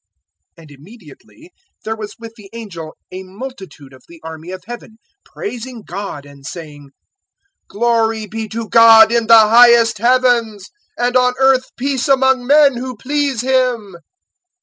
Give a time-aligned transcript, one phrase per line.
[0.57, 1.51] 002:013 And immediately
[1.85, 6.43] there was with the angel a multitude of the army of Heaven praising God and
[6.43, 6.89] saying,
[7.67, 12.77] 002:014 "Glory be to God in the highest Heavens, And on earth peace among men
[12.77, 13.97] who please Him!"